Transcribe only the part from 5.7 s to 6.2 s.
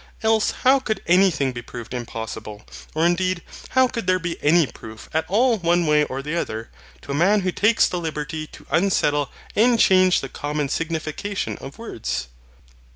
way or